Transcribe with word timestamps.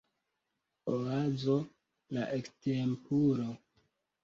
Oazo 0.93 1.59
la 2.19 2.25
ekstempulo 2.41 3.49